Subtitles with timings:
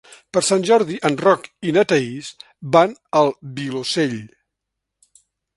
[0.35, 2.31] Per Sant Jordi en Roc i na Thaís
[2.77, 4.21] van al Vilosell.